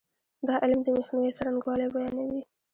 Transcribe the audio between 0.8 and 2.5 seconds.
د مخنیوي څرنګوالی بیانوي.